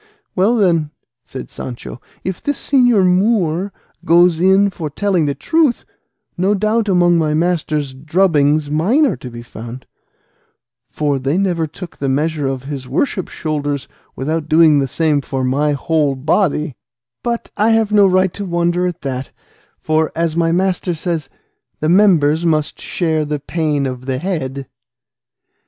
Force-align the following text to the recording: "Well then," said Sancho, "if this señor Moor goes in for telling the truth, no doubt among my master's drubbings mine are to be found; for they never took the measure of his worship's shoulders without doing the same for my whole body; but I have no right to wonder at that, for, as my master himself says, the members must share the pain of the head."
"Well 0.35 0.55
then," 0.55 0.89
said 1.23 1.51
Sancho, 1.51 2.01
"if 2.23 2.41
this 2.41 2.71
señor 2.71 3.05
Moor 3.05 3.71
goes 4.03 4.39
in 4.39 4.71
for 4.71 4.89
telling 4.89 5.25
the 5.25 5.35
truth, 5.35 5.85
no 6.35 6.55
doubt 6.55 6.89
among 6.89 7.19
my 7.19 7.35
master's 7.35 7.93
drubbings 7.93 8.71
mine 8.71 9.05
are 9.05 9.15
to 9.17 9.29
be 9.29 9.43
found; 9.43 9.85
for 10.89 11.19
they 11.19 11.37
never 11.37 11.67
took 11.67 11.97
the 11.97 12.09
measure 12.09 12.47
of 12.47 12.63
his 12.63 12.87
worship's 12.87 13.31
shoulders 13.31 13.87
without 14.15 14.49
doing 14.49 14.79
the 14.79 14.87
same 14.87 15.21
for 15.21 15.43
my 15.43 15.73
whole 15.73 16.15
body; 16.15 16.75
but 17.21 17.51
I 17.55 17.69
have 17.69 17.91
no 17.91 18.07
right 18.07 18.33
to 18.33 18.43
wonder 18.43 18.87
at 18.87 19.01
that, 19.01 19.29
for, 19.77 20.11
as 20.15 20.35
my 20.35 20.51
master 20.51 20.93
himself 20.93 21.19
says, 21.21 21.29
the 21.79 21.89
members 21.89 22.43
must 22.43 22.81
share 22.81 23.23
the 23.23 23.39
pain 23.39 23.85
of 23.85 24.07
the 24.07 24.17
head." 24.17 24.65